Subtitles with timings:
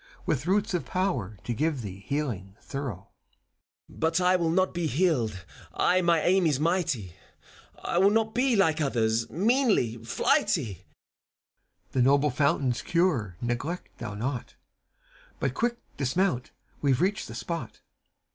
[0.25, 2.93] With roots of power to give thee healing thorough.
[2.95, 3.07] ^8 FAUST.
[3.07, 3.99] FAUST.
[3.99, 7.13] But I will not be healed I my aim is mighty:
[7.83, 10.85] I will not be, like others, meanly flighty I CHIRON.
[11.91, 14.55] The noble fountain's cure neglect thou not:
[15.39, 17.73] But quick dismount I We've reached the spot.
[17.73, 17.81] FAUST.